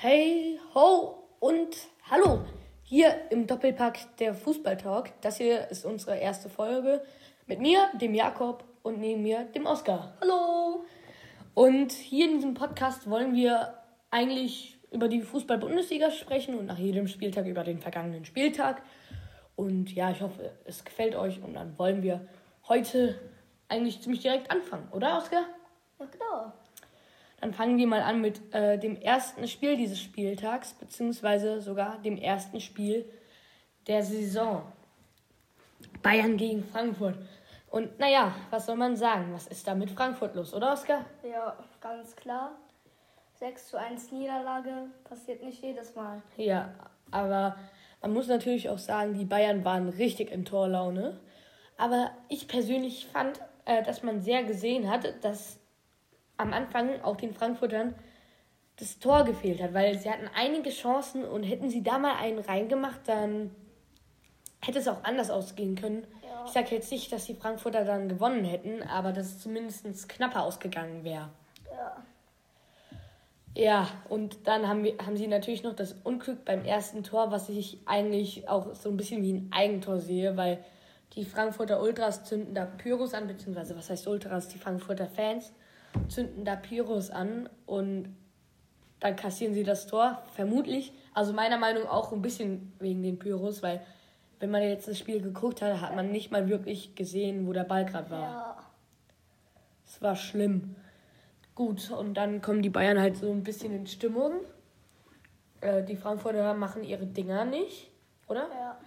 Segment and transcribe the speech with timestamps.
[0.00, 1.76] Hey, ho und
[2.08, 2.44] hallo
[2.84, 5.10] hier im Doppelpack der Fußballtalk.
[5.22, 7.02] Das hier ist unsere erste Folge
[7.48, 10.16] mit mir, dem Jakob und neben mir, dem Oskar.
[10.20, 10.84] Hallo!
[11.54, 13.74] Und hier in diesem Podcast wollen wir
[14.12, 18.82] eigentlich über die Fußball-Bundesliga sprechen und nach jedem Spieltag über den vergangenen Spieltag.
[19.56, 22.28] Und ja, ich hoffe, es gefällt euch und dann wollen wir
[22.68, 23.18] heute
[23.66, 25.42] eigentlich ziemlich direkt anfangen, oder Oskar?
[25.98, 26.52] Ja, genau.
[27.40, 32.16] Dann fangen wir mal an mit äh, dem ersten Spiel dieses Spieltags, beziehungsweise sogar dem
[32.16, 33.08] ersten Spiel
[33.86, 34.62] der Saison.
[36.02, 37.16] Bayern gegen Frankfurt.
[37.70, 39.32] Und naja, was soll man sagen?
[39.32, 41.04] Was ist da mit Frankfurt los, oder Oskar?
[41.22, 42.52] Ja, ganz klar.
[43.34, 46.22] 6 zu 1 Niederlage passiert nicht jedes Mal.
[46.36, 46.72] Ja,
[47.10, 47.56] aber
[48.00, 51.20] man muss natürlich auch sagen, die Bayern waren richtig in Torlaune.
[51.76, 55.57] Aber ich persönlich fand, äh, dass man sehr gesehen hat, dass
[56.38, 57.94] am Anfang auch den Frankfurtern
[58.76, 62.38] das Tor gefehlt hat, weil sie hatten einige Chancen und hätten sie da mal einen
[62.38, 63.50] reingemacht, dann
[64.64, 66.06] hätte es auch anders ausgehen können.
[66.22, 66.44] Ja.
[66.46, 70.44] Ich sage jetzt nicht, dass die Frankfurter dann gewonnen hätten, aber dass es zumindest knapper
[70.44, 71.30] ausgegangen wäre.
[71.70, 72.04] Ja.
[73.54, 77.48] Ja, und dann haben, wir, haben sie natürlich noch das Unglück beim ersten Tor, was
[77.48, 80.64] ich eigentlich auch so ein bisschen wie ein Eigentor sehe, weil
[81.14, 85.52] die Frankfurter Ultras zünden da Pyros an, beziehungsweise was heißt Ultras, die Frankfurter Fans
[86.08, 88.14] zünden da Pyros an und
[89.00, 90.92] dann kassieren sie das Tor, vermutlich.
[91.14, 93.80] Also meiner Meinung nach auch ein bisschen wegen den Pyros, weil
[94.40, 97.64] wenn man jetzt das Spiel geguckt hat, hat man nicht mal wirklich gesehen, wo der
[97.64, 98.20] Ball gerade war.
[98.20, 98.56] Ja.
[99.86, 100.76] Es war schlimm.
[101.54, 104.32] Gut, und dann kommen die Bayern halt so ein bisschen in Stimmung.
[105.60, 107.90] Äh, die Frankfurter machen ihre Dinger nicht,
[108.28, 108.48] oder?
[108.54, 108.78] Ja.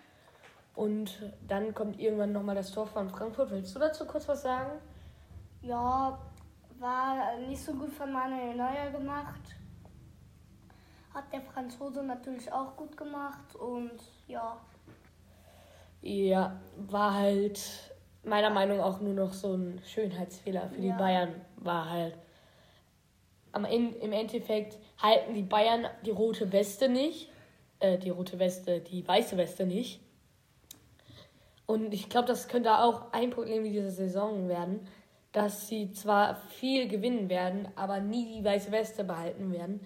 [0.76, 3.52] Und dann kommt irgendwann nochmal das Tor von Frankfurt.
[3.52, 4.72] Willst du dazu kurz was sagen?
[5.62, 6.18] Ja,
[6.82, 9.56] war nicht so gut von Manuel Neuer gemacht.
[11.14, 14.58] Hat der Franzose natürlich auch gut gemacht und ja.
[16.02, 17.62] Ja, war halt
[18.23, 20.98] meiner Meinung nach auch nur noch so ein Schönheitsfehler für die Ja.
[20.98, 21.42] Bayern.
[21.58, 22.17] War halt.
[23.52, 27.30] Am Ende, Im Endeffekt halten die Bayern die rote Weste nicht.
[27.80, 30.00] Äh, die rote Weste, die weiße Weste nicht.
[31.66, 34.88] Und ich glaube, das könnte auch ein Problem dieser Saison werden,
[35.31, 39.80] dass sie zwar viel gewinnen werden, aber nie die weiße Weste behalten werden.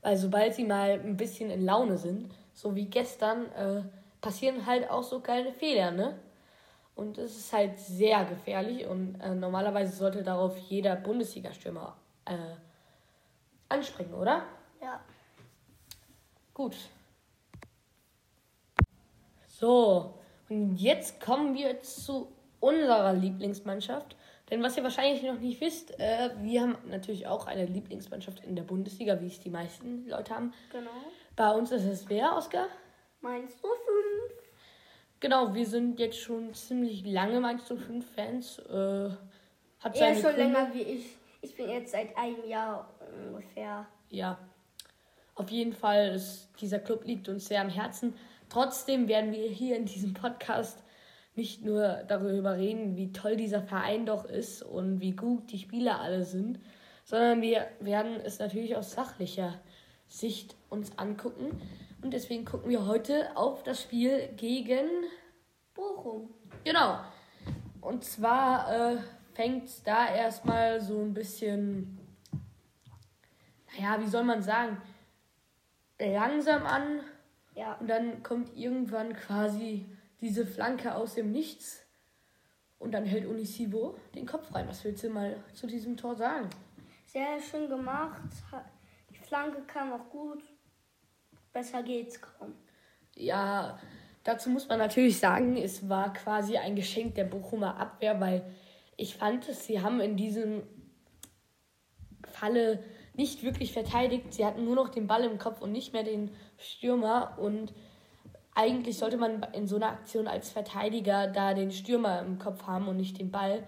[0.00, 3.82] Weil sobald sie mal ein bisschen in Laune sind, so wie gestern, äh,
[4.20, 6.18] passieren halt auch so kleine Fehler, ne?
[6.94, 12.34] Und es ist halt sehr gefährlich und äh, normalerweise sollte darauf jeder Bundesliga-Stürmer äh,
[13.68, 14.42] anspringen, oder?
[14.82, 15.00] Ja.
[16.52, 16.76] Gut.
[19.46, 20.14] So,
[20.48, 24.16] und jetzt kommen wir zu unserer Lieblingsmannschaft.
[24.50, 28.56] Denn was ihr wahrscheinlich noch nicht wisst, äh, wir haben natürlich auch eine Lieblingsmannschaft in
[28.56, 30.54] der Bundesliga, wie es die meisten Leute haben.
[30.72, 30.90] Genau.
[31.36, 32.68] Bei uns ist es wer, Oskar?
[33.20, 33.68] Mainz 05.
[35.20, 38.58] Genau, wir sind jetzt schon ziemlich lange Mainz 05 Fans.
[38.60, 39.10] Äh,
[39.80, 40.52] hat Er ist schon Gründe.
[40.52, 41.16] länger wie ich.
[41.42, 42.92] Ich bin jetzt seit einem Jahr
[43.28, 43.86] ungefähr.
[44.10, 44.38] Ja,
[45.34, 48.14] auf jeden Fall ist dieser Club liegt uns sehr am Herzen.
[48.48, 50.82] Trotzdem werden wir hier in diesem Podcast
[51.38, 56.00] nicht nur darüber reden, wie toll dieser Verein doch ist und wie gut die Spieler
[56.00, 56.58] alle sind,
[57.04, 59.54] sondern wir werden es natürlich aus sachlicher
[60.08, 61.62] Sicht uns angucken.
[62.02, 64.88] Und deswegen gucken wir heute auf das Spiel gegen
[65.74, 66.28] Bochum.
[66.64, 66.98] Genau.
[67.80, 68.96] Und zwar äh,
[69.34, 71.98] fängt es da erstmal so ein bisschen,
[73.76, 74.82] naja, wie soll man sagen,
[76.00, 77.00] langsam an.
[77.54, 77.74] Ja.
[77.74, 79.86] Und dann kommt irgendwann quasi
[80.20, 81.84] diese Flanke aus dem Nichts.
[82.78, 84.68] Und dann hält Unisivo den Kopf rein.
[84.68, 86.48] Was willst du mal zu diesem Tor sagen?
[87.06, 88.22] Sehr schön gemacht.
[89.10, 90.42] Die Flanke kam auch gut.
[91.52, 92.54] Besser geht's kaum.
[93.16, 93.80] Ja,
[94.22, 98.54] dazu muss man natürlich sagen, es war quasi ein Geschenk der Bochumer Abwehr, weil
[98.96, 100.62] ich fand, sie haben in diesem
[102.24, 104.32] Falle nicht wirklich verteidigt.
[104.32, 107.36] Sie hatten nur noch den Ball im Kopf und nicht mehr den Stürmer.
[107.38, 107.72] Und
[108.58, 112.88] eigentlich sollte man in so einer Aktion als Verteidiger da den Stürmer im Kopf haben
[112.88, 113.62] und nicht den Ball.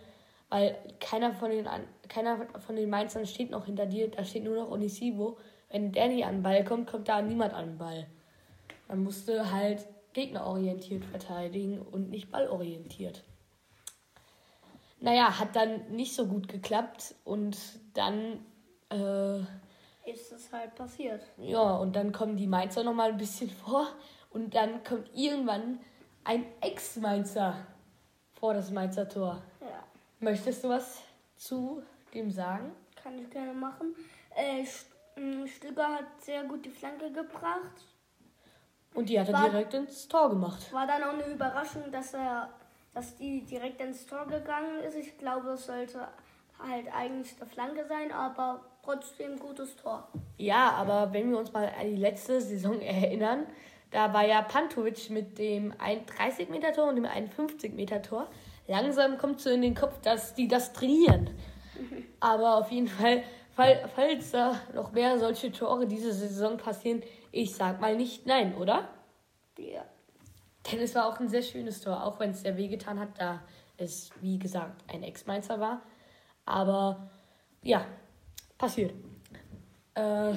[0.48, 1.68] Weil keiner von den,
[2.08, 5.38] keiner von den Mainzern steht noch hinter dir, da steht nur noch Onisivo.
[5.70, 8.08] Wenn der nicht an den Ball kommt, kommt da niemand an den Ball.
[8.88, 13.22] Man musste halt gegnerorientiert verteidigen und nicht ballorientiert.
[14.98, 17.56] Naja, hat dann nicht so gut geklappt und
[17.94, 18.44] dann,
[18.90, 19.38] äh,
[20.10, 21.22] Ist es halt passiert.
[21.36, 23.86] ja, und dann kommen die Mainzer nochmal ein bisschen vor
[24.30, 25.78] und dann kommt irgendwann
[26.24, 27.54] ein Ex-Mainzer
[28.38, 29.40] vor das Mainzer Tor.
[29.60, 29.82] Ja.
[30.20, 31.02] Möchtest du was
[31.36, 31.82] zu
[32.14, 32.72] dem sagen?
[33.02, 33.94] Kann ich gerne machen.
[34.34, 34.86] Äh, St-
[35.16, 37.84] Mm, Stöger hat sehr gut die Flanke gebracht.
[38.94, 40.72] Und die hat er War- direkt ins Tor gemacht.
[40.72, 42.48] War dann auch eine Überraschung, dass er,
[42.94, 44.94] dass die direkt ins Tor gegangen ist.
[44.96, 46.06] Ich glaube, es sollte
[46.58, 50.08] halt eigentlich eine Flanke sein, aber trotzdem gutes Tor.
[50.38, 53.46] Ja, aber wenn wir uns mal an die letzte Saison erinnern,
[53.90, 58.28] da war ja Pantovic mit dem 31-Meter-Tor und dem 51-Meter-Tor.
[58.68, 61.30] Langsam kommt so in den Kopf, dass die das trainieren.
[62.20, 67.02] Aber auf jeden Fall, fall- falls da noch mehr solche Tore diese Saison passieren,
[67.32, 68.88] ich sag mal nicht nein, oder?
[69.58, 69.84] Ja.
[70.70, 73.40] Denn es war auch ein sehr schönes Tor, auch wenn es sehr wehgetan hat, da
[73.76, 75.82] es, wie gesagt, ein Ex-Mainzer war.
[76.44, 77.10] Aber
[77.62, 77.86] ja,
[78.58, 78.92] passiert.
[79.94, 80.34] Äh,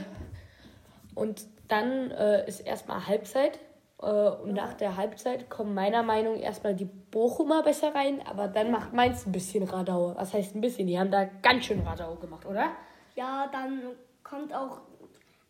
[1.13, 3.59] und dann äh, ist erstmal Halbzeit.
[4.01, 8.47] Äh, und nach der Halbzeit kommen meiner Meinung nach erstmal die Bochumer besser rein, aber
[8.47, 10.13] dann macht Mainz ein bisschen Radau.
[10.15, 10.87] Was heißt ein bisschen?
[10.87, 12.71] Die haben da ganz schön Radau gemacht, oder?
[13.15, 13.81] Ja, dann
[14.23, 14.81] kommt auch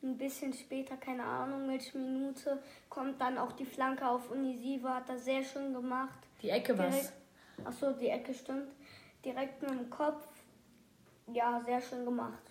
[0.02, 5.10] ein bisschen später, keine Ahnung welche Minute, kommt dann auch die Flanke auf Unisiva, hat
[5.10, 6.20] das sehr schön gemacht.
[6.42, 6.90] Die Ecke was.
[6.90, 7.14] Direkt,
[7.66, 8.70] achso, die Ecke stimmt.
[9.24, 10.28] Direkt mit dem Kopf.
[11.34, 12.44] Ja, sehr schön gemacht.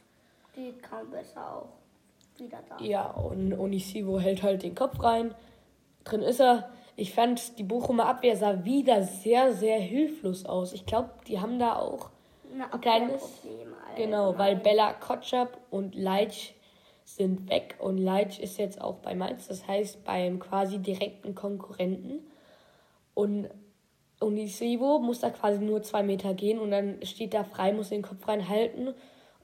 [0.55, 1.81] Geht kaum besser auch.
[2.43, 2.83] Wieder da.
[2.85, 5.35] Ja, und Onisivo hält halt den Kopf rein.
[6.05, 6.71] Drin ist er.
[6.97, 10.73] Ich fand, die Bochumer Abwehr sah wieder sehr, sehr hilflos aus.
[10.73, 12.11] Ich glaube, die haben da auch
[12.53, 13.23] Ein ein kleines.
[13.23, 14.56] Abwehrproblem, Genau, weil.
[14.56, 16.53] Bella Kotschap und Leitsch
[17.05, 22.21] sind weg und Leitsch ist jetzt auch bei Mainz, das heißt beim quasi direkten Konkurrenten.
[23.15, 23.49] Und
[24.21, 28.03] Unisivo muss da quasi nur zwei Meter gehen und dann steht da frei, muss den
[28.03, 28.88] Kopf reinhalten.
[28.88, 28.95] Und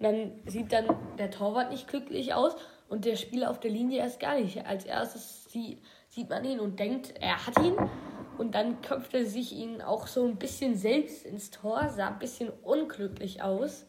[0.01, 0.87] dann sieht dann
[1.19, 2.57] der Torwart nicht glücklich aus
[2.89, 4.67] und der Spieler auf der Linie erst gar nicht.
[4.67, 7.77] Als erstes sie, sieht man ihn und denkt, er hat ihn.
[8.39, 12.19] Und dann köpft er sich ihn auch so ein bisschen selbst ins Tor, sah ein
[12.19, 13.85] bisschen unglücklich aus.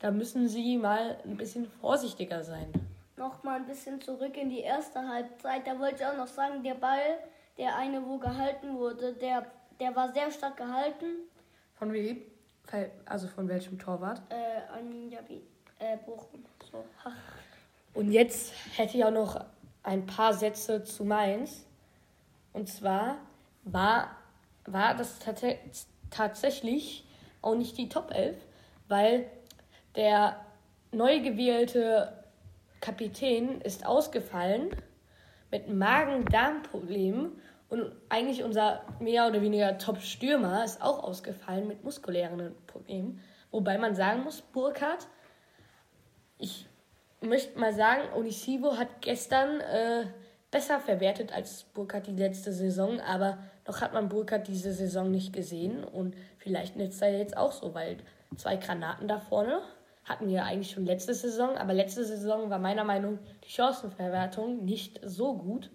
[0.00, 2.72] Da müssen sie mal ein bisschen vorsichtiger sein.
[3.16, 5.66] noch mal ein bisschen zurück in die erste Halbzeit.
[5.66, 7.18] Da wollte ich auch noch sagen, der Ball,
[7.56, 9.46] der eine, wo gehalten wurde, der,
[9.80, 11.06] der war sehr stark gehalten.
[11.74, 12.22] Von wem?
[13.06, 14.20] Also von welchem Torwart?
[14.28, 15.20] Äh, Arminia
[15.78, 16.44] äh, Bochum.
[16.70, 16.84] So.
[17.04, 17.12] Ach,
[17.96, 19.42] Und jetzt hätte ich auch noch
[19.82, 21.64] ein paar Sätze zu Mainz.
[22.52, 23.16] Und zwar
[23.64, 24.10] war,
[24.66, 25.18] war das
[26.10, 27.06] tatsächlich
[27.40, 28.36] auch nicht die Top 11,
[28.88, 29.30] weil
[29.94, 30.36] der
[30.92, 32.22] neu gewählte
[32.82, 34.68] Kapitän ist ausgefallen
[35.50, 37.40] mit Magen-Darm-Problemen
[37.70, 43.22] und eigentlich unser mehr oder weniger Top-Stürmer ist auch ausgefallen mit muskulären Problemen.
[43.50, 45.08] Wobei man sagen muss, Burkhardt
[46.38, 46.66] ich
[47.26, 50.06] möchte mal sagen, Onisivo hat gestern äh,
[50.50, 55.32] besser verwertet als Burkhardt die letzte Saison, aber noch hat man Burkhardt diese Saison nicht
[55.32, 57.98] gesehen und vielleicht nützt er jetzt auch so, weil
[58.36, 59.60] zwei Granaten da vorne
[60.04, 64.64] hatten wir eigentlich schon letzte Saison, aber letzte Saison war meiner Meinung nach die Chancenverwertung
[64.64, 65.70] nicht so gut.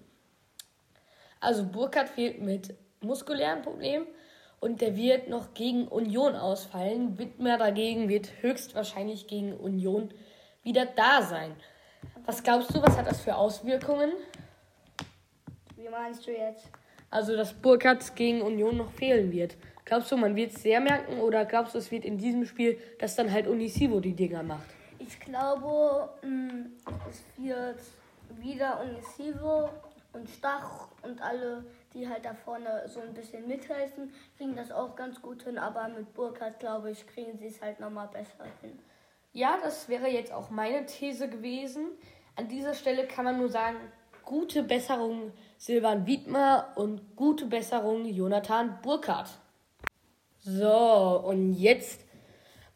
[1.40, 4.08] Also Burkhardt fehlt mit muskulären Problemen
[4.62, 7.18] und der wird noch gegen Union ausfallen.
[7.20, 10.14] Wittmer dagegen wird höchstwahrscheinlich gegen Union
[10.64, 11.56] wieder da sein.
[12.26, 14.12] Was glaubst du, was hat das für Auswirkungen?
[15.82, 16.68] wie meinst du jetzt?
[17.10, 19.58] Also, dass Burkhardt gegen Union noch fehlen wird.
[19.84, 22.80] Glaubst du, man wird es sehr merken oder glaubst du, es wird in diesem Spiel,
[23.00, 24.70] dass dann halt Unisivo die Dinger macht?
[25.00, 26.68] Ich glaube, mh,
[27.10, 27.80] es wird
[28.40, 29.70] wieder Unisivo
[30.14, 34.96] und Stach und alle, die halt da vorne so ein bisschen mithelfen, kriegen das auch
[34.96, 35.58] ganz gut hin.
[35.58, 38.80] Aber mit Burkhardt, glaube ich, kriegen sie es halt nochmal besser hin.
[39.34, 41.92] Ja, das wäre jetzt auch meine These gewesen.
[42.36, 43.78] An dieser Stelle kann man nur sagen,
[44.26, 49.30] gute Besserung Silvan Wiedmer und gute Besserung Jonathan Burkhardt.
[50.40, 52.02] So, und jetzt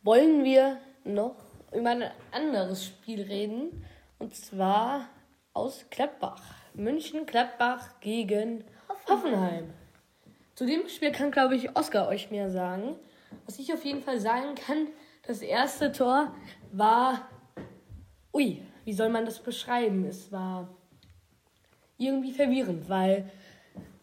[0.04, 1.36] wollen wir noch
[1.74, 3.86] über ein anderes Spiel reden.
[4.18, 5.10] Und zwar
[5.54, 6.42] aus Gladbach.
[6.74, 8.64] München-Gladbach gegen
[9.10, 9.74] Hoffenheim.
[10.56, 12.96] Zu dem Spiel kann, glaube ich, Oskar euch mehr sagen.
[13.46, 14.88] Was ich auf jeden Fall sagen kann,
[15.28, 16.34] das erste Tor
[16.72, 17.30] war.
[18.34, 20.06] Ui, wie soll man das beschreiben?
[20.06, 20.70] Es war
[21.98, 23.30] irgendwie verwirrend, weil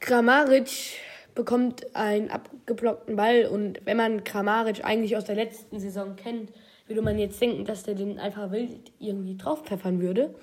[0.00, 0.98] Kramaric
[1.34, 6.52] bekommt einen abgeblockten Ball und wenn man Kramaric eigentlich aus der letzten Saison kennt,
[6.86, 10.34] würde man jetzt denken, dass der den einfach wild irgendwie draufpfeffern würde.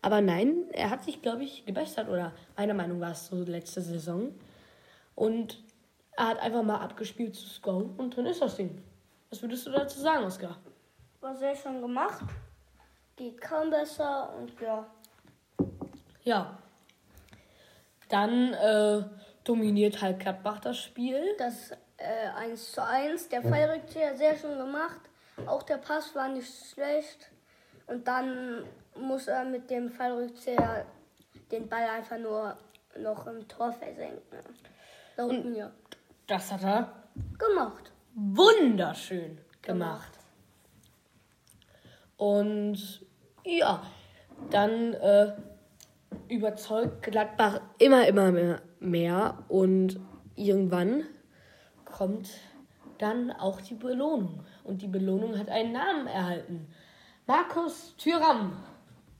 [0.00, 3.80] Aber nein, er hat sich, glaube ich, gebessert oder meiner Meinung war es so letzte
[3.80, 4.32] Saison.
[5.14, 5.60] Und
[6.16, 8.80] er hat einfach mal abgespielt zu Sko und drin ist das Ding.
[9.30, 10.56] Was würdest du dazu sagen, Oskar?
[11.20, 12.22] War sehr schön gemacht.
[13.16, 14.86] Geht kaum besser und ja.
[16.22, 16.58] Ja.
[18.08, 19.02] Dann äh,
[19.44, 21.34] dominiert halt Gladbach das Spiel.
[21.38, 23.28] Das äh, 1 zu 1.
[23.28, 25.00] Der Fallrückzieher sehr schön gemacht.
[25.46, 27.30] Auch der Pass war nicht schlecht.
[27.86, 28.64] Und dann
[28.96, 30.86] muss er mit dem Fallrückzieher
[31.50, 32.56] den Ball einfach nur
[32.98, 34.38] noch im Tor versenken.
[35.16, 35.70] Laut Und- mir.
[36.26, 36.92] Das hat er
[37.36, 37.90] Gemacht.
[38.18, 40.18] Wunderschön gemacht.
[42.16, 43.06] Und
[43.44, 43.82] ja,
[44.50, 45.32] dann äh,
[46.28, 49.44] überzeugt Gladbach immer, immer mehr, mehr.
[49.48, 50.00] Und
[50.34, 51.04] irgendwann
[51.84, 52.28] kommt
[52.98, 54.44] dann auch die Belohnung.
[54.64, 56.66] Und die Belohnung hat einen Namen erhalten.
[57.26, 58.52] Markus Thüram.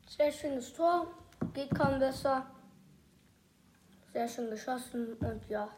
[0.09, 1.07] Sehr schönes Tor.
[1.55, 2.47] Geht kaum besser.
[4.13, 5.69] Sehr schön geschossen und ja.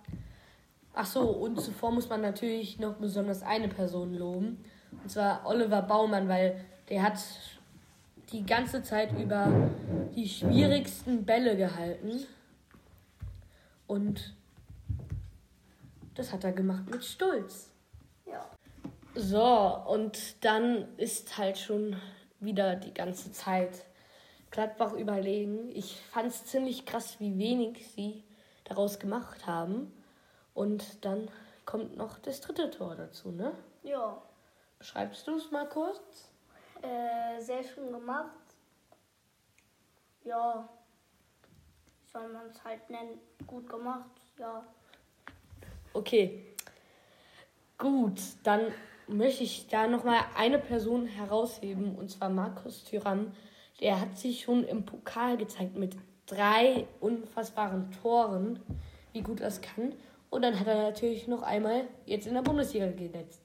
[0.94, 4.64] Ach so, und zuvor muss man natürlich noch besonders eine Person loben.
[5.02, 7.18] Und zwar Oliver Baumann, weil der hat
[8.32, 9.70] die ganze Zeit über
[10.14, 12.26] die schwierigsten Bälle gehalten.
[13.86, 14.34] Und
[16.14, 17.70] das hat er gemacht mit Stolz.
[18.26, 18.44] Ja.
[19.14, 21.96] So, und dann ist halt schon
[22.40, 23.84] wieder die ganze Zeit
[24.50, 25.70] Gladbach überlegen.
[25.72, 28.24] Ich fand es ziemlich krass, wie wenig sie
[28.64, 29.92] daraus gemacht haben.
[30.54, 31.28] Und dann
[31.64, 33.52] kommt noch das dritte Tor dazu, ne?
[33.82, 34.20] Ja.
[34.78, 36.30] Beschreibst du es mal kurz?
[36.82, 38.30] Äh, sehr schön gemacht.
[40.24, 40.68] Ja.
[42.02, 43.20] Wie soll man es halt nennen?
[43.46, 44.10] Gut gemacht.
[44.38, 44.64] Ja.
[45.92, 46.46] Okay.
[47.78, 48.72] Gut, dann
[49.06, 53.32] möchte ich da nochmal eine Person herausheben, und zwar Markus Thüram.
[53.80, 58.60] Der hat sich schon im Pokal gezeigt mit drei unfassbaren Toren,
[59.12, 59.94] wie gut das kann.
[60.30, 63.42] Und dann hat er natürlich noch einmal jetzt in der Bundesliga genetzt.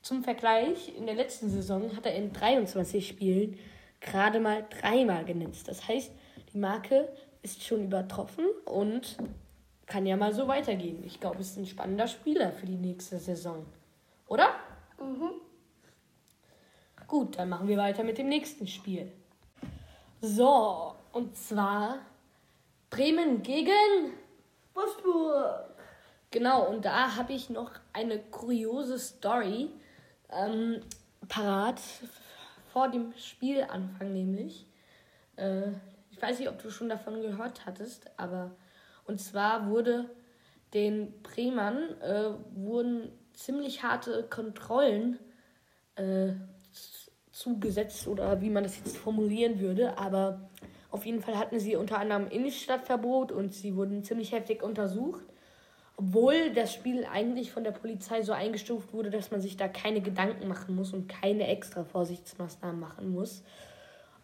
[0.00, 3.58] Zum Vergleich, in der letzten Saison hat er in 23 Spielen
[4.00, 5.68] gerade mal dreimal genetzt.
[5.68, 6.12] Das heißt,
[6.52, 7.08] die Marke
[7.42, 9.16] ist schon übertroffen und
[9.86, 11.02] kann ja mal so weitergehen.
[11.04, 13.66] Ich glaube, es ist ein spannender Spieler für die nächste Saison.
[14.26, 14.48] Oder?
[14.98, 15.30] Mhm.
[17.06, 19.12] Gut, dann machen wir weiter mit dem nächsten Spiel.
[20.20, 21.98] So, und zwar
[22.88, 24.14] Bremen gegen.
[24.72, 25.73] Wolfsburg.
[26.34, 29.70] Genau, und da habe ich noch eine kuriose Story
[30.32, 30.80] ähm,
[31.28, 31.80] parat
[32.72, 34.66] vor dem Spielanfang, nämlich.
[35.36, 35.68] Äh,
[36.10, 38.50] ich weiß nicht, ob du schon davon gehört hattest, aber
[39.04, 40.10] und zwar wurde
[40.72, 45.20] den Bremern äh, wurden ziemlich harte Kontrollen
[45.94, 46.32] äh,
[47.30, 50.50] zugesetzt oder wie man das jetzt formulieren würde, aber
[50.90, 55.28] auf jeden Fall hatten sie unter anderem Innenstadtverbot und sie wurden ziemlich heftig untersucht.
[56.06, 60.02] Obwohl das Spiel eigentlich von der Polizei so eingestuft wurde, dass man sich da keine
[60.02, 63.42] Gedanken machen muss und keine extra Vorsichtsmaßnahmen machen muss.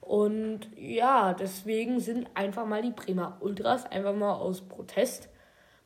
[0.01, 5.29] Und ja, deswegen sind einfach mal die Bremer Ultras einfach mal aus Protest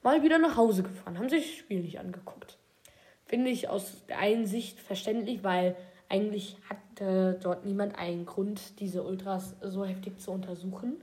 [0.03, 2.59] mal wieder nach Hause gefahren, haben sich das Spiel nicht angeguckt.
[3.25, 5.77] Finde ich aus der einen Sicht verständlich, weil
[6.09, 10.97] eigentlich hatte dort niemand einen Grund, diese Ultras so heftig zu untersuchen.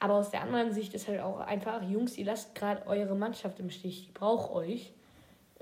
[0.00, 3.60] Aber aus der anderen Sicht ist halt auch einfach, Jungs, ihr lasst gerade eure Mannschaft
[3.60, 4.94] im Stich, die braucht euch.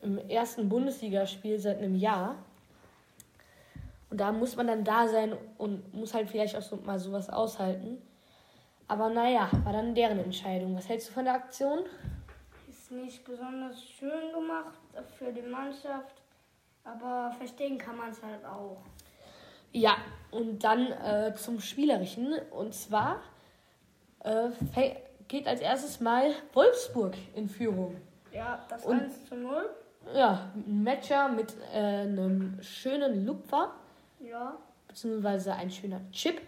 [0.01, 2.37] Im ersten Bundesligaspiel seit einem Jahr.
[4.11, 7.29] Und da muss man dann da sein und muss halt vielleicht auch so mal sowas
[7.29, 8.01] aushalten.
[8.87, 10.77] Aber naja, war dann deren Entscheidung.
[10.77, 11.81] Was hältst du von der Aktion?
[12.69, 14.79] Ist nicht besonders schön gemacht
[15.19, 16.15] für die Mannschaft.
[16.85, 18.79] Aber verstehen kann man es halt auch.
[19.73, 19.97] Ja,
[20.31, 22.35] und dann äh, zum Spielerischen.
[22.51, 23.21] Und zwar
[24.25, 24.51] äh,
[25.29, 27.97] geht als erstes mal Wolfsburg in Führung.
[28.33, 29.69] Ja, das Und- 1 zu 0.
[30.15, 33.75] Ja, ein Matcher mit äh, einem schönen Lupfer,
[34.21, 34.57] Ja.
[34.87, 36.41] beziehungsweise ein schöner Chip.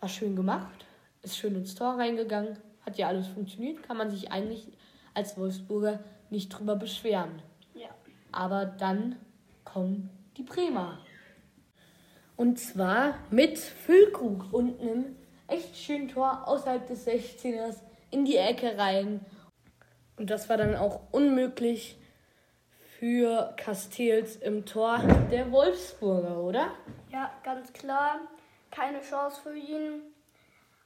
[0.00, 0.86] War schön gemacht,
[1.22, 4.66] ist schön ins Tor reingegangen, hat ja alles funktioniert, kann man sich eigentlich
[5.14, 7.42] als Wolfsburger nicht drüber beschweren.
[7.74, 7.88] Ja.
[8.32, 9.16] Aber dann
[9.64, 10.98] kommen die Bremer.
[12.36, 15.16] Und zwar mit Füllkrug und einem
[15.48, 17.76] echt schönen Tor außerhalb des 16ers
[18.10, 19.24] in die Ecke rein.
[20.16, 21.98] Und das war dann auch unmöglich
[22.98, 24.98] für Castells im Tor
[25.30, 26.70] der Wolfsburger, oder?
[27.10, 28.20] Ja, ganz klar.
[28.70, 30.00] Keine Chance für ihn.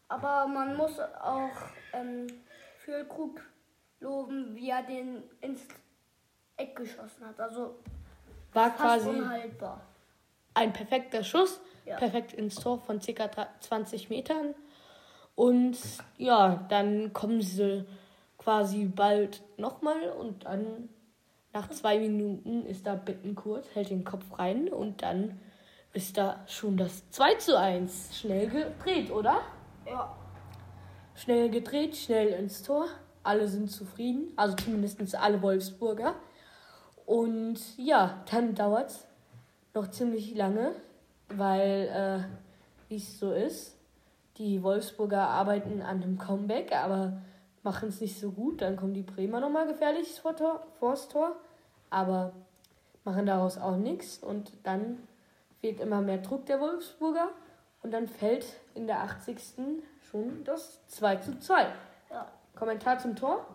[0.09, 1.51] Aber man muss auch
[1.93, 2.27] ähm,
[2.79, 3.41] für Krug
[4.01, 5.61] loben, wie er den ins
[6.57, 7.39] Eck geschossen hat.
[7.39, 7.77] Also
[8.53, 9.81] War quasi unhaltbar.
[10.55, 11.97] Ein perfekter Schuss, Ja.
[11.97, 13.49] perfekt ins Tor von ca.
[13.61, 14.55] 20 Metern.
[15.35, 15.77] Und
[16.19, 17.85] ja, dann kommen sie
[18.39, 20.89] quasi bald nochmal und dann
[21.53, 25.41] nach zwei Minuten ist da Bittenkurt, hält den Kopf rein und dann
[25.93, 28.17] ist da schon das 2 zu 1.
[28.19, 29.41] Schnell gedreht, oder?
[29.87, 30.15] Ja.
[31.17, 32.87] Schnell gedreht, schnell ins Tor.
[33.23, 36.15] Alle sind zufrieden, also zumindest alle Wolfsburger.
[37.05, 39.07] Und ja, dann dauert es
[39.75, 40.73] noch ziemlich lange,
[41.29, 43.77] weil, äh, wie es so ist,
[44.39, 47.21] Die Wolfsburger arbeiten an einem Comeback, aber
[47.63, 48.63] machen es nicht so gut.
[48.63, 51.37] Dann kommen die Bremer nochmal gefährlich vor Tor, vors Tor,
[51.91, 52.33] aber
[53.05, 54.17] machen daraus auch nichts.
[54.17, 54.97] Und dann
[55.61, 57.29] wird immer mehr Druck der Wolfsburger
[57.83, 59.83] und dann fällt in der 80.
[60.11, 61.67] schon das 2 zu 2.
[62.11, 63.47] Ja, Kommentar zum Tor?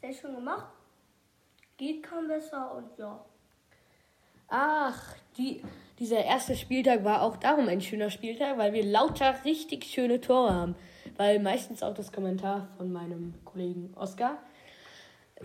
[0.00, 0.66] sehr schön gemacht.
[1.76, 3.24] Geht kaum besser und ja.
[4.48, 5.62] Ach, die,
[5.98, 10.54] dieser erste Spieltag war auch darum ein schöner Spieltag, weil wir lauter richtig schöne Tore
[10.54, 10.74] haben.
[11.16, 14.38] Weil meistens auch das Kommentar von meinem Kollegen Oskar.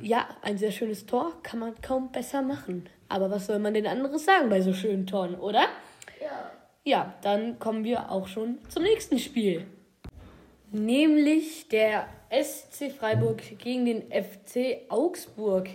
[0.01, 2.89] Ja, ein sehr schönes Tor kann man kaum besser machen.
[3.09, 5.67] Aber was soll man denn anderes sagen bei so schönen Toren, oder?
[6.21, 6.51] Ja.
[6.83, 9.67] Ja, dann kommen wir auch schon zum nächsten Spiel.
[10.71, 15.69] Nämlich der SC Freiburg gegen den FC Augsburg.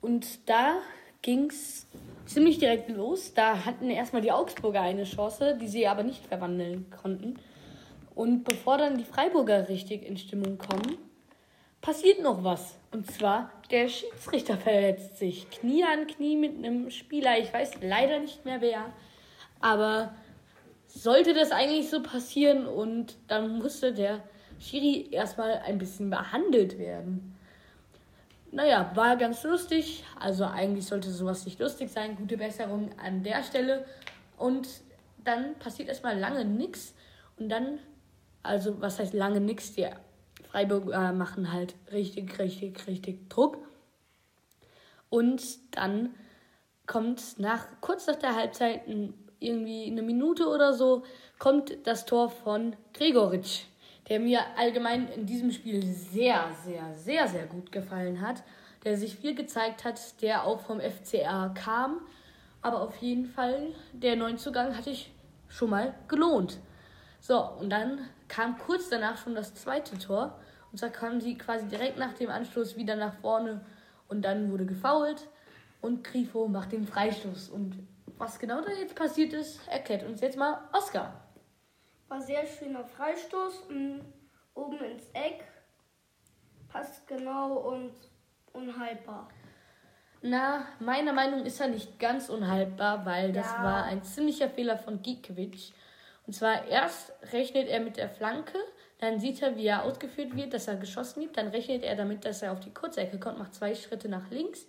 [0.00, 0.78] Und da
[1.22, 1.86] ging es
[2.30, 3.34] ziemlich direkt los.
[3.34, 7.38] Da hatten erstmal die Augsburger eine Chance, die sie aber nicht verwandeln konnten.
[8.14, 10.98] Und bevor dann die Freiburger richtig in Stimmung kommen,
[11.80, 12.76] passiert noch was.
[12.92, 15.48] Und zwar, der Schiedsrichter verletzt sich.
[15.50, 17.38] Knie an Knie mit einem Spieler.
[17.38, 18.92] Ich weiß leider nicht mehr wer.
[19.60, 20.14] Aber
[20.86, 24.22] sollte das eigentlich so passieren und dann musste der
[24.58, 27.36] Schiri erstmal ein bisschen behandelt werden.
[28.52, 30.04] Naja, war ganz lustig.
[30.18, 32.16] Also eigentlich sollte sowas nicht lustig sein.
[32.16, 33.84] Gute Besserung an der Stelle.
[34.36, 34.68] Und
[35.24, 36.94] dann passiert erstmal lange nichts.
[37.38, 37.78] Und dann,
[38.42, 39.72] also was heißt lange nichts?
[39.72, 39.88] Die
[40.50, 43.58] Freiburger machen halt richtig, richtig, richtig Druck.
[45.10, 45.42] Und
[45.76, 46.14] dann
[46.86, 48.82] kommt nach kurz nach der Halbzeit,
[49.38, 51.04] irgendwie eine Minute oder so,
[51.38, 53.62] kommt das Tor von Gregoritsch,
[54.10, 58.42] der mir allgemein in diesem Spiel sehr, sehr, sehr, sehr gut gefallen hat,
[58.84, 62.00] der sich viel gezeigt hat, der auch vom FCR kam.
[62.60, 65.12] Aber auf jeden Fall, der Neuzugang hatte ich
[65.48, 66.58] schon mal gelohnt.
[67.20, 70.38] So, und dann kam kurz danach schon das zweite Tor.
[70.72, 73.60] Und zwar kamen sie quasi direkt nach dem Anstoß wieder nach vorne.
[74.08, 75.28] Und dann wurde gefoult.
[75.80, 77.48] Und Grifo macht den Freistoß.
[77.50, 77.76] Und
[78.18, 81.29] was genau da jetzt passiert ist, erklärt uns jetzt mal Oskar.
[82.10, 83.68] War sehr schöner Freistoß.
[83.70, 84.00] m,
[84.54, 85.44] Oben ins Eck.
[86.68, 87.92] Passt genau und
[88.52, 89.28] unhaltbar.
[90.20, 93.62] Na, meiner Meinung ist er nicht ganz unhaltbar, weil das Ja.
[93.62, 95.72] war ein ziemlicher Fehler von Gikiewicz.
[96.26, 98.58] Und zwar erst rechnet er mit der Flanke,
[98.98, 102.24] dann sieht er, wie er ausgeführt wird, dass er geschossen wird, dann rechnet er damit,
[102.24, 104.66] dass er auf die kurze Ecke kommt, macht zwei Schritte nach links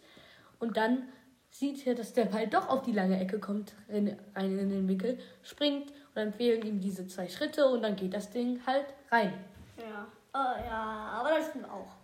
[0.60, 1.10] und dann
[1.50, 4.88] sieht er, dass der Ball doch auf die lange Ecke kommt, rein rein in den
[4.88, 8.86] Winkel, springt und dann fehlen ihm diese zwei Schritte und dann geht das Ding halt
[9.10, 9.34] rein.
[9.78, 10.08] Ja.
[10.34, 11.96] Äh, ja, aber das stimmt auch.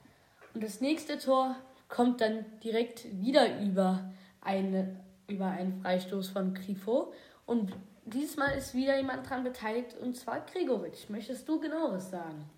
[0.54, 1.56] Und das nächste Tor
[1.90, 4.10] kommt dann direkt wieder über,
[4.42, 7.14] eine, über einen Freistoß von Grifo.
[7.46, 7.74] Und
[8.06, 11.10] dieses Mal ist wieder jemand dran beteiligt, und zwar Gregoritsch.
[11.10, 12.50] Möchtest du genaueres sagen?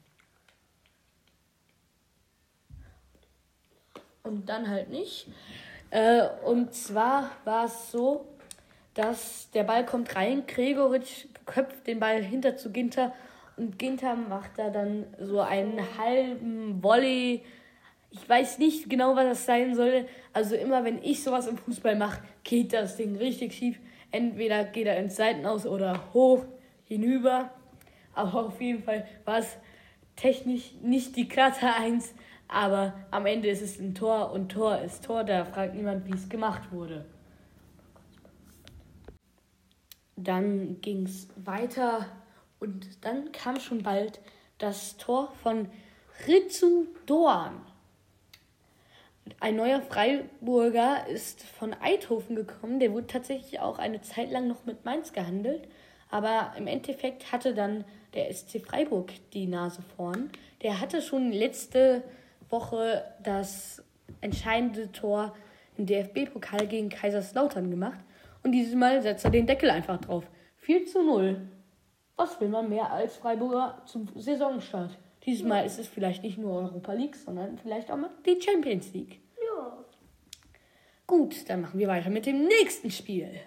[4.21, 5.27] Und dann halt nicht.
[5.89, 8.27] Äh, und zwar war es so,
[8.99, 13.13] dass der Ball kommt rein, Gregoritsch köpft den Ball hinter zu Ginter
[13.55, 17.41] und Ginter macht da dann so einen halben Volley.
[18.09, 20.05] Ich weiß nicht genau, was das sein soll.
[20.33, 23.79] Also immer wenn ich sowas im Fußball mache, geht das Ding richtig schief.
[24.11, 26.43] Entweder geht er ins Seitenaus oder hoch
[26.83, 27.51] hinüber.
[28.13, 29.57] Aber auf jeden Fall war es
[30.17, 32.13] technisch nicht die glatte Eins.
[32.49, 35.23] Aber am Ende ist es ein Tor und Tor ist Tor.
[35.23, 37.05] Da fragt niemand, wie es gemacht wurde.
[40.23, 42.05] Dann ging es weiter
[42.59, 44.19] und dann kam schon bald
[44.57, 45.69] das Tor von
[46.27, 47.61] Ritsu Doan.
[49.39, 52.79] Ein neuer Freiburger ist von Eindhoven gekommen.
[52.79, 55.67] Der wurde tatsächlich auch eine Zeit lang noch mit Mainz gehandelt.
[56.09, 60.31] Aber im Endeffekt hatte dann der SC Freiburg die Nase vorn.
[60.63, 62.03] Der hatte schon letzte
[62.49, 63.83] Woche das
[64.21, 65.35] entscheidende Tor
[65.77, 67.99] im DFB-Pokal gegen Kaiserslautern gemacht.
[68.43, 70.29] Und dieses Mal setzt er den Deckel einfach drauf.
[70.57, 71.41] 4 zu 0.
[72.15, 74.97] Was will man mehr als Freiburger zum Saisonstart?
[75.25, 78.93] Dieses Mal ist es vielleicht nicht nur Europa League, sondern vielleicht auch mal die Champions
[78.93, 79.19] League.
[79.37, 79.77] Ja.
[81.07, 83.39] Gut, dann machen wir weiter mit dem nächsten Spiel.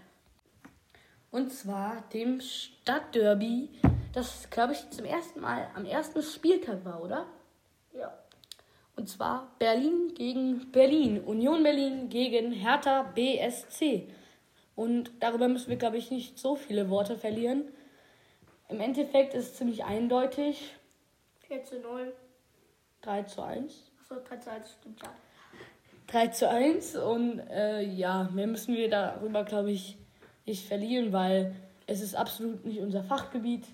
[1.31, 3.71] Und zwar dem Stadtderby,
[4.13, 7.27] das, glaube ich, zum ersten Mal am ersten Spieltag war, oder?
[7.95, 8.13] Ja.
[8.97, 11.21] Und zwar Berlin gegen Berlin.
[11.21, 14.09] Union Berlin gegen Hertha BSC.
[14.75, 17.65] Und darüber müssen wir, glaube ich, nicht so viele Worte verlieren.
[18.69, 20.73] Im Endeffekt ist es ziemlich eindeutig.
[21.47, 22.13] 4 zu 0.
[23.03, 23.91] 3 zu 1.
[24.01, 25.11] Achso, 3 zu 1 stimmt ja.
[26.07, 29.97] 3 zu 1 und äh, ja, mehr müssen wir darüber, glaube ich,
[30.47, 31.55] nicht verlieren, weil
[31.87, 33.65] es ist absolut nicht unser Fachgebiet.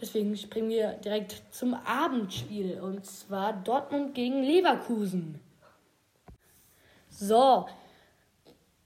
[0.00, 2.80] deswegen springen wir direkt zum Abendspiel.
[2.80, 5.40] Und zwar Dortmund gegen Leverkusen.
[7.10, 7.66] So,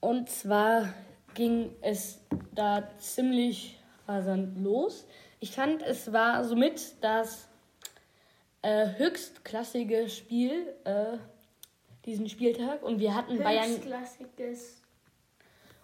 [0.00, 0.92] und zwar
[1.38, 2.20] ging es
[2.52, 5.06] da ziemlich rasant los.
[5.38, 7.48] Ich fand, es war somit das
[8.62, 11.16] äh, höchstklassige Spiel äh,
[12.04, 12.82] diesen Spieltag.
[12.82, 13.70] Und wir hatten Bayern.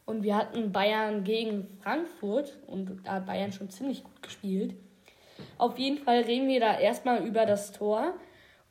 [0.07, 4.75] Und wir hatten Bayern gegen Frankfurt und da hat Bayern schon ziemlich gut gespielt.
[5.57, 8.14] Auf jeden Fall reden wir da erstmal über das Tor.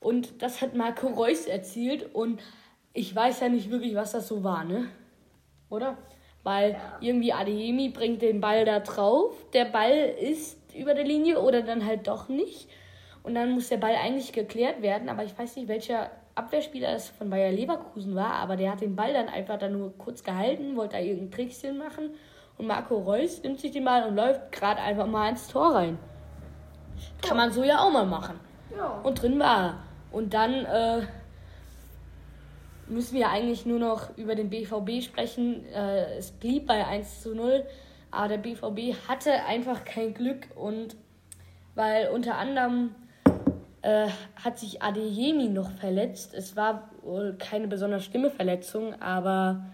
[0.01, 2.13] Und das hat Marco Reus erzielt.
[2.13, 2.41] Und
[2.91, 4.89] ich weiß ja nicht wirklich, was das so war, ne?
[5.69, 5.97] Oder?
[6.43, 9.33] Weil irgendwie Adeyemi bringt den Ball da drauf.
[9.53, 12.69] Der Ball ist über der Linie oder dann halt doch nicht.
[13.23, 15.07] Und dann muss der Ball eigentlich geklärt werden.
[15.07, 18.95] Aber ich weiß nicht, welcher Abwehrspieler es von Bayer Leverkusen war, aber der hat den
[18.95, 22.09] Ball dann einfach dann nur kurz gehalten, wollte da irgendein Trickschen machen
[22.57, 25.97] und Marco Reus nimmt sich den Ball und läuft gerade einfach mal ins Tor rein.
[27.21, 28.39] Kann man so ja auch mal machen.
[28.75, 28.99] Ja.
[29.03, 29.77] Und drin war er.
[30.11, 31.01] Und dann äh,
[32.87, 35.65] müssen wir eigentlich nur noch über den BVB sprechen.
[35.67, 37.65] Äh, es blieb bei 1 zu 0,
[38.11, 40.95] aber der BVB hatte einfach kein Glück und
[41.75, 42.93] weil unter anderem
[43.81, 44.07] äh,
[44.43, 46.33] hat sich Adeyemi noch verletzt.
[46.33, 49.65] Es war wohl keine besonders schlimme Verletzung, aber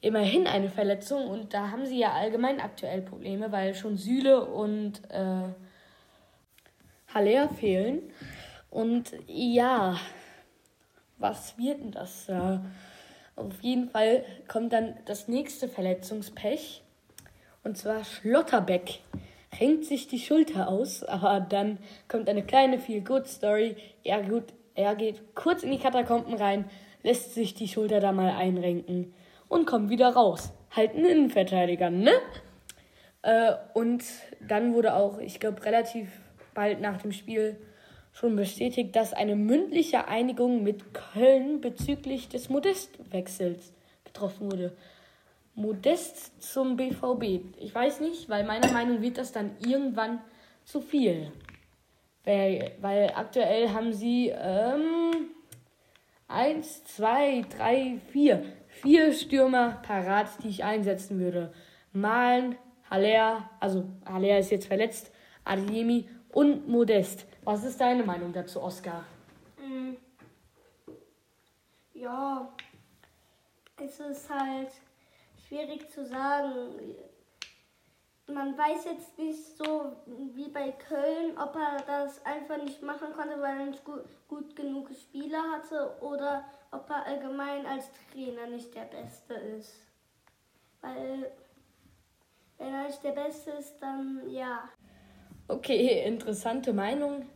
[0.00, 1.26] immerhin eine Verletzung.
[1.28, 5.48] Und da haben sie ja allgemein aktuell Probleme, weil schon Süle und äh,
[7.12, 8.02] Haller fehlen.
[8.70, 9.96] Und ja,
[11.20, 12.26] was wird denn das?
[12.26, 12.62] Ja,
[13.36, 16.82] auf jeden Fall kommt dann das nächste Verletzungspech.
[17.62, 19.00] Und zwar Schlotterbeck
[19.50, 21.78] hängt sich die Schulter aus, aber dann
[22.08, 23.76] kommt eine kleine Feel-Good-Story.
[24.04, 26.64] Er, gut, er geht kurz in die Katakomben rein,
[27.02, 29.12] lässt sich die Schulter da mal einrenken
[29.48, 30.52] und kommt wieder raus.
[30.74, 32.12] Halt ein Innenverteidiger, ne?
[33.22, 34.04] Äh, und
[34.40, 36.08] dann wurde auch, ich glaube, relativ
[36.54, 37.56] bald nach dem Spiel
[38.20, 43.72] schon bestätigt, dass eine mündliche Einigung mit Köln bezüglich des Modestwechsels
[44.04, 44.76] getroffen wurde.
[45.54, 47.56] Modest zum BVB.
[47.58, 50.20] Ich weiß nicht, weil meiner Meinung wird das dann irgendwann
[50.64, 51.32] zu viel.
[52.24, 55.30] Weil, weil aktuell haben sie ähm,
[56.28, 58.44] eins, zwei, drei, vier.
[58.68, 61.54] Vier Stürmer parat, die ich einsetzen würde.
[61.94, 62.56] Malen,
[62.90, 65.10] Haller, also Haller ist jetzt verletzt,
[65.44, 67.26] Adeyemi und Modest.
[67.44, 69.04] Was ist deine Meinung dazu, Oskar?
[69.58, 69.94] Mm.
[71.94, 72.52] Ja,
[73.82, 74.70] es ist halt
[75.46, 76.96] schwierig zu sagen.
[78.26, 79.92] Man weiß jetzt nicht so
[80.34, 84.54] wie bei Köln, ob er das einfach nicht machen konnte, weil er nicht gut, gut
[84.54, 89.74] genug Spieler hatte oder ob er allgemein als Trainer nicht der Beste ist.
[90.80, 91.32] Weil
[92.58, 94.68] wenn er nicht der Beste ist, dann ja.
[95.50, 97.26] Okay, interessante Meinung.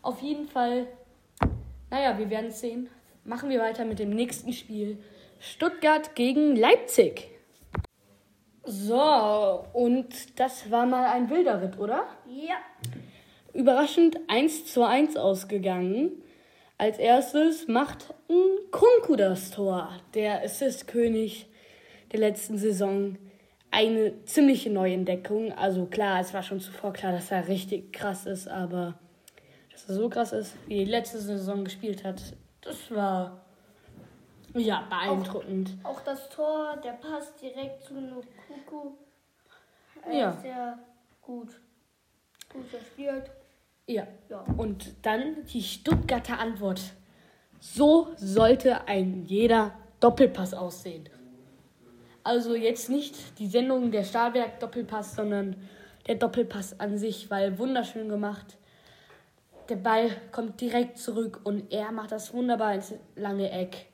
[0.00, 0.86] Auf jeden Fall,
[1.90, 2.88] naja, wir werden es sehen.
[3.22, 4.96] Machen wir weiter mit dem nächsten Spiel.
[5.38, 7.28] Stuttgart gegen Leipzig.
[8.64, 12.06] So, und das war mal ein wilder Ritt, oder?
[12.26, 12.56] Ja.
[13.52, 16.22] Überraschend 1 zu 1 ausgegangen.
[16.78, 18.14] Als erstes macht
[18.70, 21.46] Kunku das Tor, der Assist-König
[22.10, 23.18] der letzten Saison.
[23.70, 25.52] Eine ziemliche Neuentdeckung.
[25.52, 28.98] Also klar, es war schon zuvor klar, dass er richtig krass ist, aber
[29.70, 33.40] dass er so krass ist, wie die letzte Saison gespielt hat, das war
[34.54, 35.76] ja, beeindruckend.
[35.82, 38.92] Auch, auch das Tor, der passt direkt zu Nukuku.
[40.08, 40.32] Äh, ja.
[40.32, 40.78] Sehr
[41.22, 41.48] gut.
[42.52, 43.30] Gut gespielt.
[43.86, 44.06] Ja.
[44.28, 44.44] ja.
[44.56, 46.80] Und dann die Stuttgarter Antwort.
[47.60, 51.08] So sollte ein jeder Doppelpass aussehen.
[52.28, 55.56] Also jetzt nicht die Sendung der Stahlwerk Doppelpass, sondern
[56.06, 58.58] der Doppelpass an sich, weil wunderschön gemacht.
[59.70, 63.86] Der Ball kommt direkt zurück und er macht das wunderbar ins lange Eck.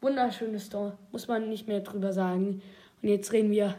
[0.00, 2.62] Wunderschönes Tor, muss man nicht mehr drüber sagen.
[3.02, 3.74] Und jetzt reden wir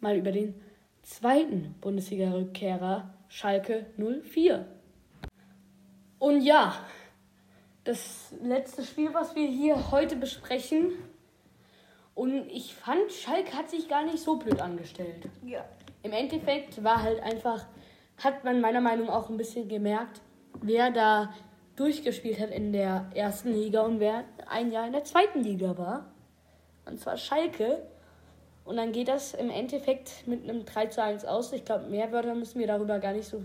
[0.00, 0.54] mal über den
[1.02, 4.66] zweiten Bundesliga-Rückkehrer, Schalke 04.
[6.18, 6.76] Und ja,
[7.84, 10.92] das letzte Spiel, was wir hier heute besprechen.
[12.18, 15.28] Und ich fand, Schalke hat sich gar nicht so blöd angestellt.
[15.46, 15.64] Ja.
[16.02, 17.64] Im Endeffekt war halt einfach,
[18.24, 20.20] hat man meiner Meinung nach auch ein bisschen gemerkt,
[20.60, 21.32] wer da
[21.76, 26.06] durchgespielt hat in der ersten Liga und wer ein Jahr in der zweiten Liga war.
[26.86, 27.84] Und zwar Schalke.
[28.64, 31.52] Und dann geht das im Endeffekt mit einem 3 zu 1 aus.
[31.52, 33.40] Ich glaube, mehr Wörter müssen wir darüber gar nicht so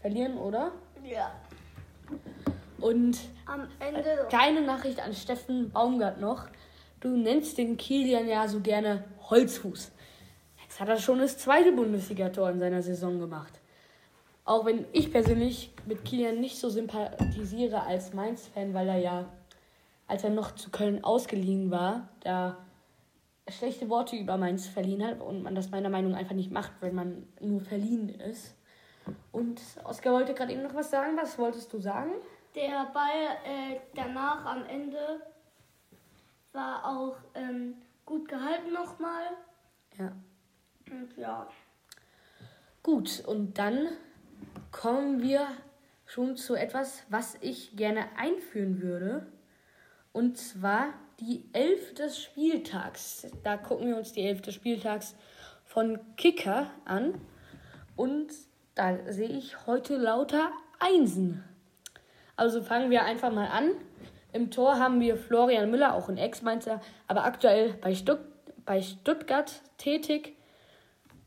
[0.00, 0.70] verlieren, oder?
[1.04, 1.32] Ja.
[2.80, 4.26] Und am Ende.
[4.28, 6.46] Kleine Nachricht an Steffen Baumgart noch.
[7.00, 9.92] Du nennst den Kilian ja so gerne Holzfuß.
[10.62, 13.52] Jetzt hat er schon das zweite Bundesligator in seiner Saison gemacht.
[14.44, 19.32] Auch wenn ich persönlich mit Kilian nicht so sympathisiere als Mainz-Fan, weil er ja,
[20.06, 22.56] als er noch zu Köln ausgeliehen war, da
[23.48, 26.72] schlechte Worte über Mainz verliehen hat und man das meiner Meinung nach einfach nicht macht,
[26.80, 28.54] wenn man nur verliehen ist.
[29.32, 31.16] Und Oskar wollte gerade eben noch was sagen.
[31.16, 32.10] Was wolltest du sagen?
[32.54, 35.20] Der Ball äh, danach am Ende
[36.52, 39.24] war auch ähm, gut gehalten nochmal.
[39.98, 40.12] Ja.
[40.90, 41.48] Und ja.
[42.82, 43.88] Gut, und dann
[44.70, 45.46] kommen wir
[46.06, 49.26] schon zu etwas, was ich gerne einführen würde.
[50.12, 53.26] Und zwar die Elf des Spieltags.
[53.42, 55.14] Da gucken wir uns die Elf des Spieltags
[55.64, 57.20] von Kicker an.
[57.96, 58.32] Und
[58.74, 61.44] da sehe ich heute lauter Einsen.
[62.36, 63.72] Also fangen wir einfach mal an.
[64.38, 68.20] Im Tor haben wir Florian Müller, auch ein Ex-Mainzer, aber aktuell bei, Stutt
[68.64, 70.36] bei Stuttgart tätig.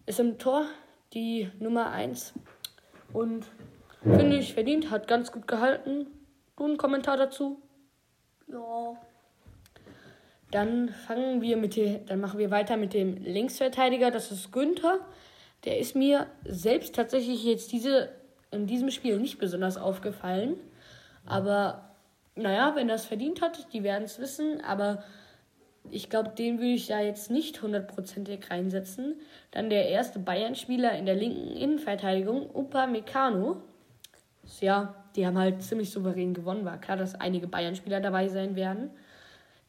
[0.06, 0.64] Ist im Tor
[1.14, 2.34] die Nummer 1.
[3.12, 3.48] Und
[4.02, 6.08] finde ich verdient, hat ganz gut gehalten.
[6.56, 7.62] Du einen Kommentar dazu?
[8.48, 8.96] Ja.
[10.52, 15.02] Dann fangen wir mit dem, dann machen wir weiter mit dem Linksverteidiger, das ist Günther.
[15.66, 18.08] Der ist mir selbst tatsächlich jetzt diese,
[18.52, 20.56] in diesem Spiel nicht besonders aufgefallen.
[21.26, 21.91] Aber
[22.36, 24.62] naja, wenn das verdient hat, die werden es wissen.
[24.62, 25.04] Aber
[25.90, 29.16] ich glaube, den würde ich da jetzt nicht hundertprozentig reinsetzen.
[29.52, 33.62] Dann der erste Bayern-Spieler in der linken Innenverteidigung, Upa Meccano.
[34.60, 36.66] Ja, die haben halt ziemlich souverän gewonnen.
[36.66, 38.92] War klar, dass einige Bayern-Spieler dabei sein werden.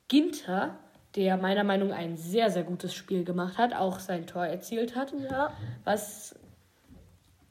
[0.09, 0.79] Ginter,
[1.17, 4.95] der meiner Meinung nach ein sehr, sehr gutes Spiel gemacht hat, auch sein Tor erzielt
[4.97, 5.13] hat.
[5.31, 5.53] Ja.
[5.85, 6.39] Was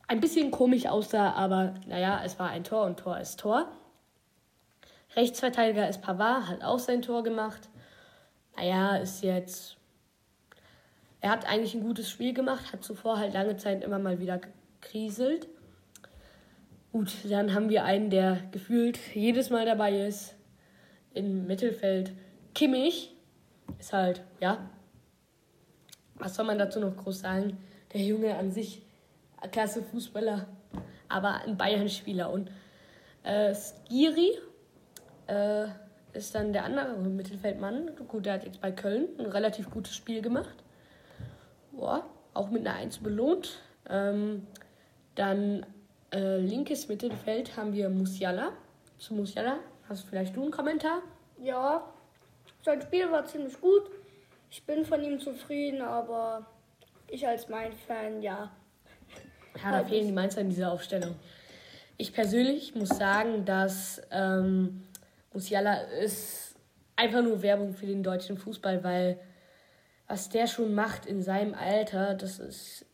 [0.08, 3.68] ein bisschen komisch aussah, aber naja, es war ein Tor und Tor ist Tor.
[5.16, 7.70] Rechtsverteidiger ist Pavard, hat auch sein Tor gemacht.
[8.56, 9.78] Naja, ist jetzt.
[11.20, 14.40] Er hat eigentlich ein gutes Spiel gemacht, hat zuvor halt lange Zeit immer mal wieder
[14.40, 15.48] gekriselt.
[16.92, 20.36] Gut, dann haben wir einen, der gefühlt jedes Mal dabei ist.
[21.14, 22.14] Im Mittelfeld
[22.54, 23.16] Kimmich
[23.80, 24.70] ist halt, ja.
[26.16, 27.58] Was soll man dazu noch groß sagen?
[27.94, 28.82] Der Junge an sich,
[29.52, 30.48] klasse Fußballer,
[31.08, 32.30] aber ein Bayern-Spieler.
[32.32, 32.50] Und
[33.24, 34.38] äh, Skiri
[35.32, 35.68] äh,
[36.14, 37.92] ist dann der andere Mittelfeldmann.
[38.08, 40.56] Gut, der hat jetzt bei Köln ein relativ gutes Spiel gemacht.
[41.72, 43.60] Boah, auch mit einer 1 belohnt.
[43.90, 44.46] Ähm,
[45.16, 45.66] dann
[46.14, 48.52] äh, linkes Mittelfeld haben wir Musiala.
[48.98, 51.02] Zu Musiala hast du vielleicht du einen Kommentar?
[51.40, 51.82] Ja.
[52.64, 53.84] Sein Spiel war ziemlich gut.
[54.50, 56.46] Ich bin von ihm zufrieden, aber
[57.08, 58.52] ich als mein Fan, ja.
[59.64, 61.16] Ja, da fehlen die Mainzer in dieser Aufstellung.
[61.98, 64.84] Ich persönlich muss sagen, dass ähm,
[65.34, 66.56] Musiala ist
[66.96, 69.20] einfach nur Werbung für den deutschen Fußball, weil
[70.08, 72.86] was der schon macht in seinem Alter, das ist.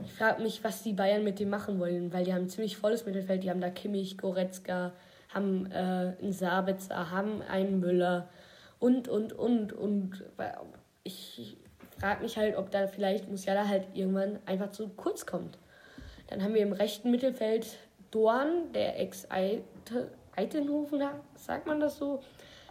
[0.00, 2.76] Ich frage mich, was die Bayern mit dem machen wollen, weil die haben ein ziemlich
[2.76, 3.42] volles Mittelfeld.
[3.42, 4.92] Die haben da Kimmich, Goretzka,
[5.34, 8.28] haben äh, einen Sabitzer, haben einen Müller
[8.78, 9.72] und, und, und.
[9.72, 10.24] Und
[11.02, 11.56] ich
[11.98, 15.58] frage mich halt, ob da vielleicht Musiala halt irgendwann einfach zu kurz kommt.
[16.28, 17.66] Dann haben wir im rechten Mittelfeld
[18.12, 21.02] Dorn, der Ex-Alte Eitenhofen,
[21.34, 22.22] sagt man das so?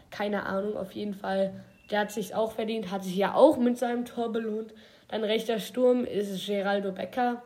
[0.10, 1.66] Keine Ahnung, auf jeden Fall.
[1.92, 4.74] Der hat sich auch verdient, hat sich ja auch mit seinem Tor belohnt.
[5.10, 7.44] Dann rechter Sturm ist Geraldo Becker,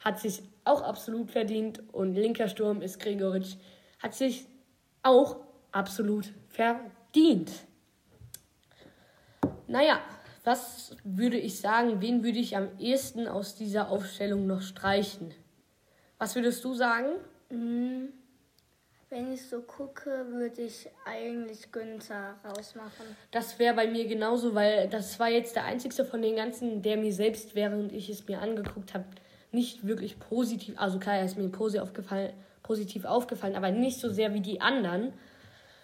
[0.00, 1.82] hat sich auch absolut verdient.
[1.92, 3.56] Und linker Sturm ist Gregoritsch,
[4.02, 4.46] hat sich
[5.02, 5.36] auch
[5.72, 7.52] absolut verdient.
[9.66, 10.00] Naja,
[10.42, 15.34] was würde ich sagen, wen würde ich am ehesten aus dieser Aufstellung noch streichen?
[16.18, 17.10] Was würdest du sagen?
[17.50, 18.14] Mhm.
[19.10, 23.16] Wenn ich so gucke, würde ich eigentlich Günther rausmachen.
[23.32, 26.96] Das wäre bei mir genauso, weil das war jetzt der einzigste von den ganzen, der
[26.96, 29.06] mir selbst, während ich es mir angeguckt habe,
[29.50, 34.08] nicht wirklich positiv, also klar, er ist mir positiv aufgefallen, positiv aufgefallen, aber nicht so
[34.08, 35.12] sehr wie die anderen.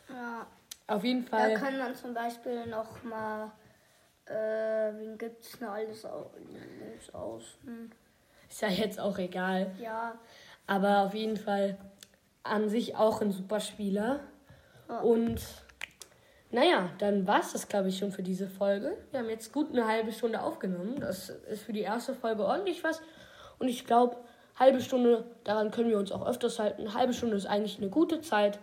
[0.08, 0.46] Ja.
[0.86, 1.54] Auf jeden Fall.
[1.54, 3.50] Da kann man zum Beispiel noch mal,
[4.26, 6.04] äh, wen gibt es noch alles
[7.12, 7.58] aus?
[8.48, 9.74] Ist ja jetzt auch egal.
[9.80, 10.16] Ja.
[10.68, 11.76] Aber auf jeden Fall
[12.48, 14.20] an sich auch ein super Spieler.
[14.88, 15.00] Ja.
[15.00, 15.40] Und
[16.50, 18.96] naja, dann war es das, glaube ich, schon für diese Folge.
[19.10, 21.00] Wir haben jetzt gut eine halbe Stunde aufgenommen.
[21.00, 23.02] Das ist für die erste Folge ordentlich was.
[23.58, 24.16] Und ich glaube,
[24.56, 26.82] halbe Stunde, daran können wir uns auch öfters halten.
[26.82, 28.58] Eine halbe Stunde ist eigentlich eine gute Zeit,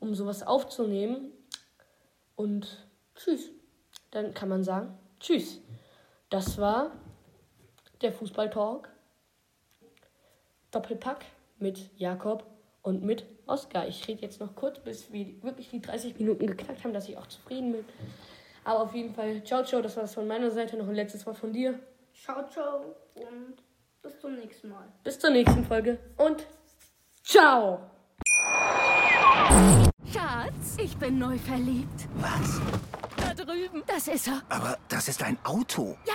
[0.00, 1.32] um sowas aufzunehmen.
[2.34, 3.50] Und tschüss.
[4.10, 5.60] Dann kann man sagen, tschüss.
[6.30, 6.92] Das war
[8.00, 8.88] der Fußballtalk.
[10.70, 11.26] Doppelpack
[11.58, 12.44] mit Jakob
[12.82, 13.88] und mit Oskar.
[13.88, 17.16] Ich rede jetzt noch kurz, bis wir wirklich die 30 Minuten geknackt haben, dass ich
[17.16, 17.84] auch zufrieden bin.
[18.64, 20.76] Aber auf jeden Fall, ciao, ciao, das war es von meiner Seite.
[20.76, 21.78] Noch ein letztes Wort von dir.
[22.14, 23.56] Ciao, ciao und
[24.02, 24.92] Bis zum nächsten Mal.
[25.04, 26.46] Bis zur nächsten Folge und
[27.22, 27.80] ciao!
[30.12, 32.08] Schatz, ich bin neu verliebt.
[32.16, 32.60] Was?
[33.16, 33.82] Da drüben.
[33.86, 34.42] Das ist er.
[34.48, 35.96] Aber das ist ein Auto.
[36.06, 36.14] Ja,